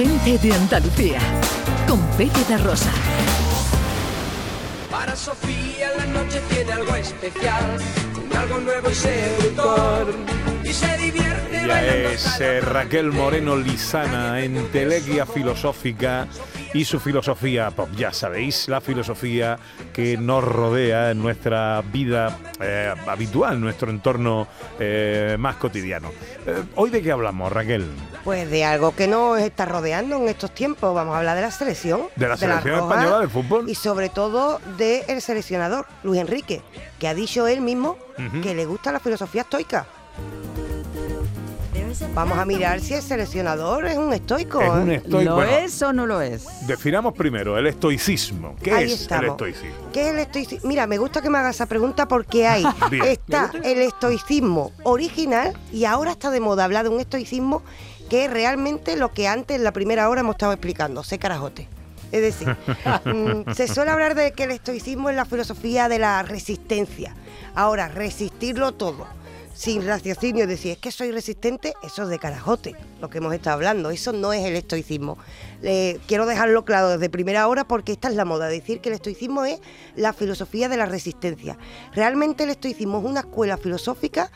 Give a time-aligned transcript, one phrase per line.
[0.00, 1.18] Gente de Andalucía,
[1.86, 2.90] con Pepe de Rosa.
[4.90, 7.76] Para Sofía la noche tiene algo especial,
[8.34, 10.14] algo nuevo y seductor.
[10.70, 16.28] Y se divierte Ya es eh, Raquel Moreno Lizana en Teleguía Filosófica
[16.72, 17.88] y su filosofía pop.
[17.96, 19.58] Ya sabéis, la filosofía
[19.92, 24.46] que nos rodea en nuestra vida eh, habitual, nuestro entorno
[24.78, 26.12] eh, más cotidiano.
[26.46, 27.90] Eh, ¿Hoy de qué hablamos, Raquel?
[28.22, 30.94] Pues de algo que nos está rodeando en estos tiempos.
[30.94, 32.02] Vamos a hablar de la selección.
[32.14, 33.68] De la selección Roja, española de fútbol.
[33.68, 36.62] Y sobre todo del seleccionador, Luis Enrique,
[37.00, 37.98] que ha dicho él mismo
[38.42, 39.86] que le gusta la filosofía estoica.
[42.14, 44.60] Vamos a mirar si el seleccionador es un estoico.
[44.60, 44.94] Es un ¿eh?
[44.96, 45.22] estoico.
[45.22, 46.66] ¿Lo bueno, es o no lo es?
[46.66, 48.56] Definamos primero el estoicismo.
[48.62, 49.24] ¿Qué Ahí es estamos.
[49.24, 49.92] el estoicismo?
[49.92, 50.68] ¿Qué es el estoicismo?
[50.68, 53.04] Mira, me gusta que me hagas esa pregunta porque hay Bien.
[53.04, 57.62] está el estoicismo original y ahora está de moda hablar de un estoicismo
[58.08, 61.68] que es realmente lo que antes en la primera hora hemos estado explicando, sé carajote.
[62.12, 62.48] Es decir,
[63.04, 67.14] mm, se suele hablar de que el estoicismo es la filosofía de la resistencia.
[67.54, 69.06] Ahora, resistirlo todo,
[69.54, 73.56] sin raciocinio, decir, es que soy resistente, eso es de carajote, lo que hemos estado
[73.56, 75.18] hablando, eso no es el estoicismo.
[76.06, 79.44] Quiero dejarlo claro desde primera hora porque esta es la moda, decir que el estoicismo
[79.44, 79.60] es
[79.96, 81.58] la filosofía de la resistencia.
[81.92, 84.30] Realmente el estoicismo es una escuela filosófica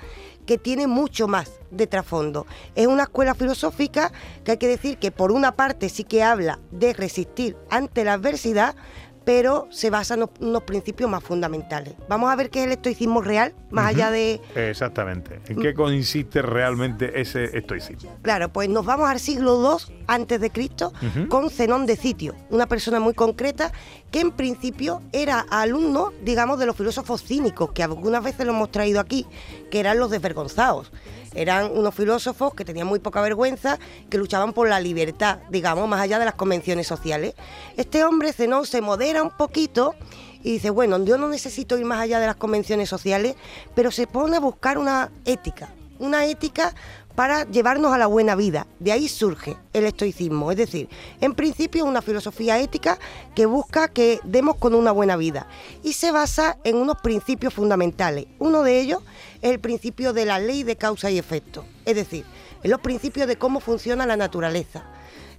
[0.45, 2.47] que tiene mucho más de trasfondo.
[2.75, 4.13] Es una escuela filosófica
[4.45, 8.13] que hay que decir que por una parte sí que habla de resistir ante la
[8.13, 8.77] adversidad,
[9.25, 11.95] pero se basa en unos, principios más fundamentales.
[12.09, 14.41] Vamos a ver qué es el estoicismo real, más allá de...
[14.55, 15.41] Exactamente.
[15.49, 18.17] ¿En qué consiste realmente ese estoicismo?
[18.23, 20.93] Claro, pues nos vamos al siglo II antes de Cristo
[21.29, 23.73] con Zenón de Sitio, una persona muy concreta
[24.11, 28.71] que en principio era alumno, digamos, de los filósofos cínicos que algunas veces lo hemos
[28.71, 29.27] traído aquí,
[29.71, 30.93] que eran los desvergonzados.
[31.35, 36.01] Eran unos filósofos que tenían muy poca vergüenza, que luchaban por la libertad, digamos, más
[36.01, 37.35] allá de las convenciones sociales.
[37.77, 39.95] Este hombre, Zenón, se modera un poquito
[40.43, 43.35] y dice, bueno, yo no necesito ir más allá de las convenciones sociales,
[43.75, 46.75] pero se pone a buscar una ética, una ética
[47.15, 48.67] para llevarnos a la buena vida.
[48.81, 50.89] De ahí surge el estoicismo, es decir,
[51.21, 52.99] en principio una filosofía ética
[53.35, 55.47] que busca que demos con una buena vida
[55.83, 58.27] y se basa en unos principios fundamentales.
[58.39, 59.03] Uno de ellos
[59.43, 62.25] es el principio de la ley de causa y efecto, es decir,
[62.63, 64.85] en los principios de cómo funciona la naturaleza.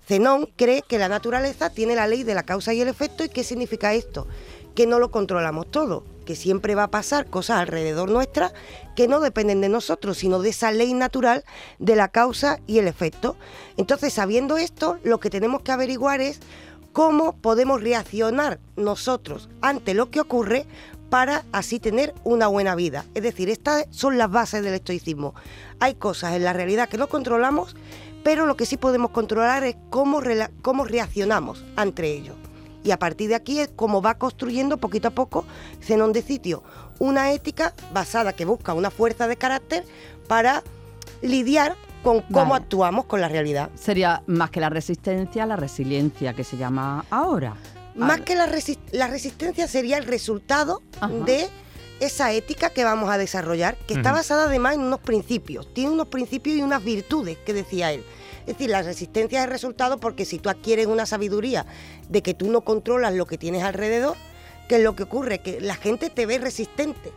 [0.07, 3.29] Zenón cree que la naturaleza tiene la ley de la causa y el efecto y
[3.29, 4.27] qué significa esto,
[4.75, 8.51] que no lo controlamos todo, que siempre va a pasar cosas alrededor nuestra
[8.95, 11.45] que no dependen de nosotros, sino de esa ley natural
[11.79, 13.37] de la causa y el efecto.
[13.77, 16.39] Entonces, sabiendo esto, lo que tenemos que averiguar es
[16.91, 20.65] cómo podemos reaccionar nosotros ante lo que ocurre
[21.09, 23.05] para así tener una buena vida.
[23.13, 25.35] Es decir, estas son las bases del estoicismo.
[25.79, 27.75] Hay cosas en la realidad que no controlamos,
[28.23, 30.21] pero lo que sí podemos controlar es cómo,
[30.61, 32.33] cómo reaccionamos ante ello.
[32.85, 35.43] Y a partir de aquí es como va construyendo poquito a poco
[35.81, 36.63] Zenón de Sitio,
[36.99, 39.83] una ética basada que busca una fuerza de carácter
[40.27, 40.63] para
[41.23, 42.63] lidiar con cómo Vale.
[42.63, 43.71] actuamos con la realidad.
[43.73, 47.55] Sería más que la resistencia, la resiliencia que se llama ahora.
[47.95, 48.47] Más que la,
[48.91, 51.11] la resistencia sería el resultado Ajá.
[51.25, 51.49] de
[51.99, 55.73] esa ética que vamos a desarrollar, que está basada además en unos principios.
[55.73, 58.03] Tiene unos principios y unas virtudes, que decía él.
[58.45, 61.65] Es decir, la resistencia es el resultado porque si tú adquieres una sabiduría
[62.09, 64.15] de que tú no controlas lo que tienes alrededor,
[64.69, 65.39] ¿qué es lo que ocurre?
[65.39, 67.11] Que la gente te ve resistente.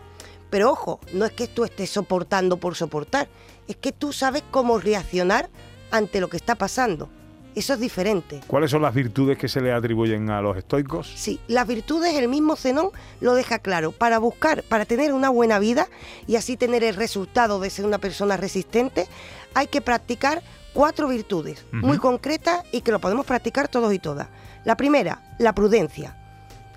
[0.49, 3.29] Pero ojo, no es que tú estés soportando por soportar,
[3.67, 5.51] es que tú sabes cómo reaccionar
[5.91, 7.11] ante lo que está pasando.
[7.55, 8.41] Eso es diferente.
[8.47, 11.13] ¿Cuáles son las virtudes que se le atribuyen a los estoicos?
[11.17, 12.91] Sí, las virtudes el mismo Zenón
[13.21, 13.91] lo deja claro.
[13.91, 15.89] Para buscar, para tener una buena vida
[16.27, 19.09] y así tener el resultado de ser una persona resistente,
[19.55, 20.43] hay que practicar
[20.79, 24.29] cuatro virtudes muy concretas y que lo podemos practicar todos y todas.
[24.65, 26.17] La primera, la prudencia.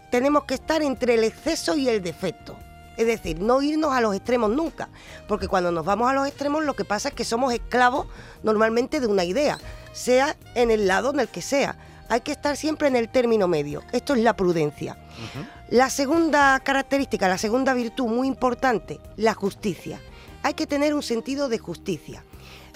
[0.10, 2.58] Tenemos que estar entre el exceso y el defecto.
[2.98, 4.90] Es decir, no irnos a los extremos nunca,
[5.28, 8.08] porque cuando nos vamos a los extremos lo que pasa es que somos esclavos
[8.42, 9.60] normalmente de una idea,
[9.92, 11.78] sea en el lado en el que sea.
[12.10, 13.84] Hay que estar siempre en el término medio.
[13.92, 14.98] Esto es la prudencia.
[15.70, 20.02] La segunda característica, la segunda virtud muy importante, la justicia.
[20.42, 22.24] Hay que tener un sentido de justicia.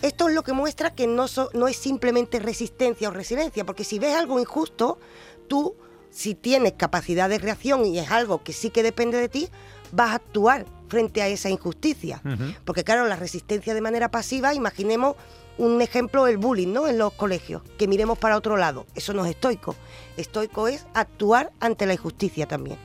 [0.02, 3.84] Esto es lo que muestra que no, so- no es simplemente resistencia o resiliencia, porque
[3.84, 5.00] si ves algo injusto,
[5.48, 5.76] tú,
[6.12, 9.50] si tienes capacidad de reacción y es algo que sí que depende de ti,
[9.92, 12.22] vas a actuar frente a esa injusticia.
[12.66, 15.16] Porque claro, la resistencia de manera pasiva, imaginemos
[15.58, 16.88] un ejemplo, el bullying, ¿no?
[16.88, 18.86] En los colegios, que miremos para otro lado.
[18.94, 19.76] Eso no es estoico.
[20.18, 22.78] Estoico es actuar ante la injusticia también.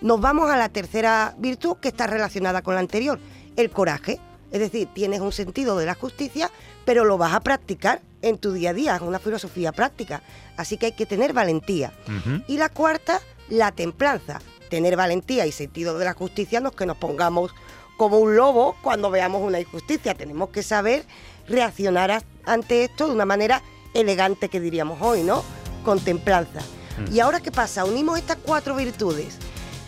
[0.00, 3.18] Nos vamos a la tercera virtud que está relacionada con la anterior,
[3.56, 4.18] el coraje.
[4.52, 6.50] Es decir, tienes un sentido de la justicia,
[6.84, 10.22] pero lo vas a practicar en tu día a día, es una filosofía práctica.
[10.56, 11.92] Así que hay que tener valentía.
[12.46, 14.40] Y la cuarta, la templanza.
[14.70, 17.52] Tener valentía y sentido de la justicia no es que nos pongamos
[17.96, 20.14] como un lobo cuando veamos una injusticia.
[20.14, 21.04] Tenemos que saber
[21.48, 23.62] reaccionar a- ante esto de una manera
[23.94, 25.42] elegante que diríamos hoy, ¿no?
[25.84, 26.60] Con templanza.
[27.12, 27.84] ¿Y ahora qué pasa?
[27.84, 29.36] Unimos estas cuatro virtudes.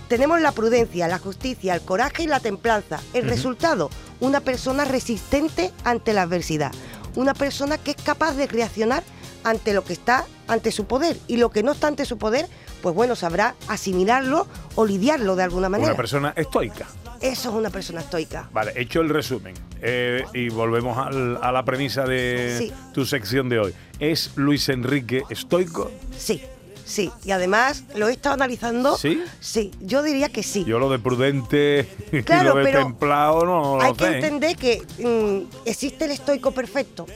[0.09, 3.01] Tenemos la prudencia, la justicia, el coraje y la templanza.
[3.15, 6.73] El resultado, una persona resistente ante la adversidad.
[7.15, 9.03] Una persona que es capaz de reaccionar
[9.45, 11.17] ante lo que está ante su poder.
[11.27, 12.47] Y lo que no está ante su poder,
[12.83, 15.91] pues bueno, sabrá asimilarlo o lidiarlo de alguna manera.
[15.91, 16.87] Una persona estoica.
[17.21, 18.49] Eso es una persona estoica.
[18.53, 22.73] Vale, hecho el resumen eh, y volvemos al- a la premisa de Sí.
[22.95, 23.75] tu sección de hoy.
[23.99, 25.91] ¿Es Luis Enrique estoico?
[26.17, 26.41] Sí,
[26.89, 27.11] sí.
[27.25, 28.97] Y además lo he estado analizando.
[28.97, 29.23] ¿Sí?
[29.41, 30.65] Sí, yo diría que sí.
[30.65, 34.11] Yo lo de prudente y Claro, lo de pero templado no Hay lo que sé.
[34.11, 34.15] ¿eh?
[34.17, 37.07] entender que mm, existe el estoico perfecto.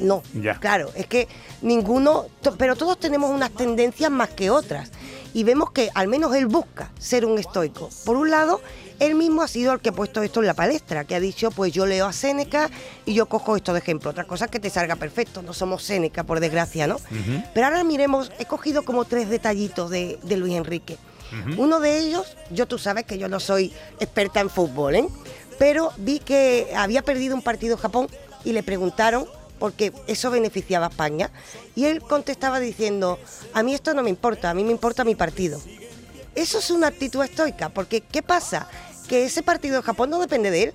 [0.00, 0.58] No, Ya.
[0.58, 1.28] claro, es que
[1.60, 2.26] ninguno,
[2.56, 4.90] pero todos tenemos unas tendencias más que otras.
[5.34, 7.88] Y vemos que al menos él busca ser un estoico.
[8.04, 8.60] Por un lado,
[8.98, 11.50] él mismo ha sido el que ha puesto esto en la palestra, que ha dicho,
[11.50, 12.68] pues yo leo a Séneca
[13.06, 14.10] y yo cojo esto de ejemplo.
[14.10, 16.98] Otra cosa es que te salga perfecto, no somos Séneca, por desgracia, ¿no?
[17.54, 20.98] Pero ahora miremos, he cogido como tres detallitos de, de Luis Enrique.
[21.58, 25.08] Uno de ellos, yo tú sabes que yo no soy experta en fútbol, ¿eh?
[25.58, 28.08] Pero vi que había perdido un partido Japón
[28.44, 29.26] y le preguntaron
[29.60, 31.30] porque eso beneficiaba a España.
[31.76, 33.20] Y él contestaba diciendo,
[33.54, 35.60] a mí esto no me importa, a mí me importa mi partido.
[36.34, 38.66] Eso es una actitud estoica, porque ¿qué pasa?
[39.08, 40.74] Que ese partido de Japón no depende de él.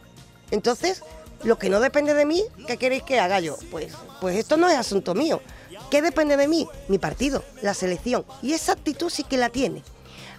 [0.52, 1.02] Entonces,
[1.44, 3.58] lo que no depende de mí, ¿qué queréis que haga yo?
[3.72, 5.42] Pues, pues esto no es asunto mío.
[5.90, 6.68] ¿Qué depende de mí?
[6.88, 8.26] Mi partido, la selección.
[8.42, 9.84] Y esa actitud sí que la tiene.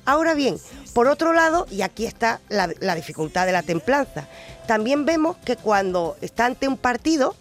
[0.05, 0.59] Ahora bien,
[0.95, 4.29] por otro lado, y aquí está la, la dificultad de la templanza,
[4.69, 7.35] también vemos que cuando está ante un partido,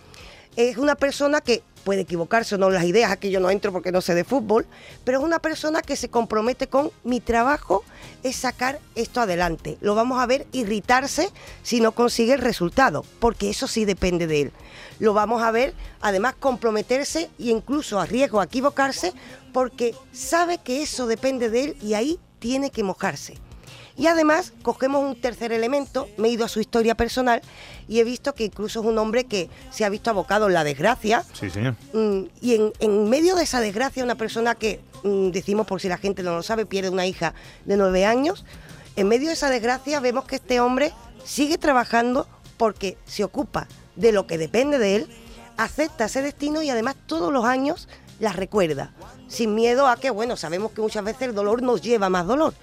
[0.56, 3.92] es una persona que puede equivocarse o no las ideas, aquí yo no entro porque
[3.92, 4.66] no sé de fútbol,
[5.04, 7.84] pero es una persona que se compromete con mi trabajo
[8.24, 9.78] es sacar esto adelante.
[9.82, 11.30] Lo vamos a ver irritarse
[11.62, 14.52] si no consigue el resultado, porque eso sí depende de él.
[15.00, 19.14] Lo vamos a ver además comprometerse e incluso a riesgo a equivocarse
[19.54, 23.36] porque sabe que eso depende de él y ahí tiene que mojarse.
[23.98, 27.42] Y además cogemos un tercer elemento, me he ido a su historia personal
[27.88, 30.64] y he visto que incluso es un hombre que se ha visto abocado en la
[30.64, 31.24] desgracia.
[31.34, 31.76] Sí, señor.
[31.94, 35.88] Mm, y en, en medio de esa desgracia, una persona que, mm, decimos por si
[35.88, 37.34] la gente no lo sabe, pierde una hija
[37.64, 38.44] de nueve años,
[38.98, 40.94] en medio de esa desgracia vemos que este hombre
[41.24, 42.28] sigue trabajando
[42.58, 45.08] porque se ocupa de lo que depende de él,
[45.58, 47.88] acepta ese destino y además todos los años
[48.20, 48.92] las recuerda,
[49.28, 52.54] sin miedo a que, bueno, sabemos que muchas veces el dolor nos lleva más dolor.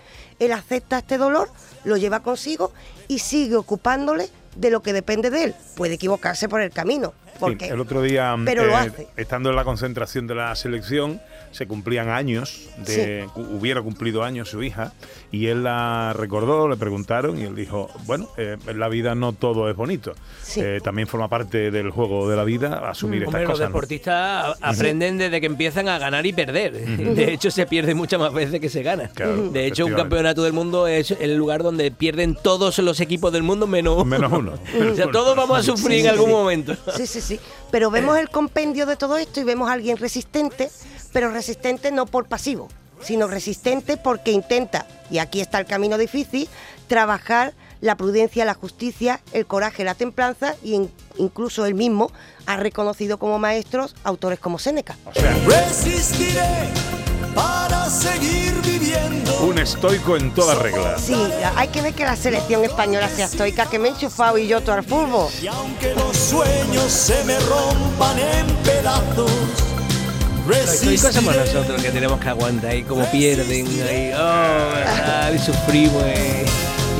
[0.45, 1.51] Él acepta este dolor,
[1.85, 2.73] lo lleva consigo
[3.07, 5.55] y sigue ocupándole de lo que depende de él.
[5.77, 7.15] Puede equivocarse por el camino,
[7.47, 9.09] porque Sí, el otro día, mm, lo hace.
[9.17, 14.49] estando en la concentración de la selección, se cumplían años, de, cu- hubiera cumplido años
[14.49, 14.93] su hija,
[15.31, 19.33] y él la recordó, le preguntaron, y él dijo, bueno, eh, en la vida no
[19.35, 20.13] todo es bonito.
[20.43, 20.61] Sí.
[20.63, 23.61] Eh, también forma parte del juego de la vida asumir estas Hombre, los cosas.
[23.61, 23.67] ¿no?
[23.69, 26.73] deportistas aprenden desde que empiezan a ganar y perder.
[26.73, 29.09] De hecho, se pierde muchas más veces que se gana.
[29.15, 33.33] Claro, de hecho, un campeonato del mundo es el lugar donde pierden todos los equipos
[33.33, 34.53] del mundo menos Menos uno.
[34.93, 36.33] o sea, todos vamos a sufrir Sí, en sí, algún sí.
[36.33, 36.75] momento.
[36.97, 37.32] Sí, sí, sí.
[37.71, 40.71] Pero vemos el compendio de todo esto y vemos a alguien resistente,
[41.13, 42.69] pero resistente no por pasivo,
[43.03, 46.49] sino resistente porque intenta, y aquí está el camino difícil,
[46.89, 52.13] trabajar la prudencia, la justicia, el coraje, la templanza y in- incluso él mismo
[52.47, 54.97] ha reconocido como maestros autores como Séneca.
[57.35, 59.33] Para seguir viviendo.
[59.43, 60.97] un estoico en toda regla.
[60.99, 61.15] Sí,
[61.57, 64.61] hay que ver que la selección española sea estoica, que me he enchufado y yo
[64.61, 65.29] todo al fútbol.
[65.43, 69.31] Y aunque los sueños se me rompan en pedazos,
[70.47, 75.33] Los estoicos somos nosotros que tenemos que aguantar y como pierden ahí, oh, ¿verdad?
[75.33, 76.03] y sufrimos.
[76.07, 76.45] eh.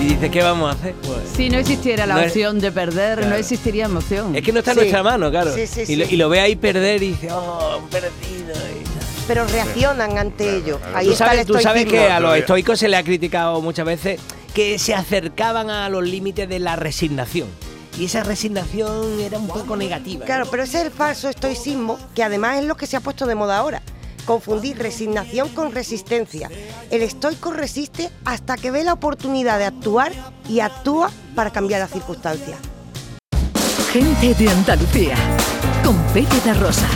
[0.01, 0.95] Y dice, ¿qué vamos a hacer?
[1.03, 3.31] Pues, Si no existiera la No es- opción de perder, Claro.
[3.31, 4.35] no existiría emoción.
[4.35, 4.81] es que no está en Sí.
[4.81, 5.55] nuestra mano, claro.
[5.55, 6.15] Sí, sí, y, lo, sí.
[6.15, 8.53] y lo ve ahí perder y dice, oh, perdido.
[8.53, 8.92] y.
[9.27, 10.81] Pero reaccionan ante ello.
[10.95, 13.61] Ahí Tú está sabes, el tú sabes que a los estoicos se le ha criticado
[13.61, 14.21] muchas veces
[14.55, 17.49] que se acercaban a los límites de la resignación.
[17.99, 20.25] Y esa resignación era un poco negativa.
[20.25, 23.27] Claro, pero ese es el falso estoicismo, que además es lo que se ha puesto
[23.27, 23.83] de moda ahora.
[24.25, 26.49] Confundir resignación con resistencia.
[26.91, 30.13] El estoico resiste hasta que ve la oportunidad de actuar
[30.49, 32.59] y actúa para cambiar las circunstancias.
[33.93, 35.17] Gente de Andalucía.
[35.85, 36.89] Con Pepe Rosa.